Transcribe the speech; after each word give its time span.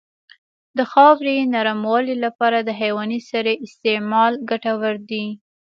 د 0.77 0.79
خاورې 0.91 1.35
نرموالې 1.53 2.15
لپاره 2.25 2.57
د 2.61 2.69
حیواني 2.81 3.19
سرې 3.29 3.53
استعمال 3.65 4.33
ګټور 4.49 4.95
دی. 5.09 5.25